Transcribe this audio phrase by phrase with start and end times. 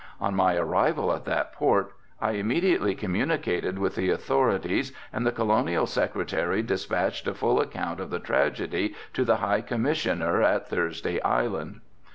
[0.19, 5.85] On my arrival at that port I immediately communicated with the authorities and the Colonial
[5.85, 11.81] Secretary despatched a full account of the tragedy to the High Commissioner at Thursday Island.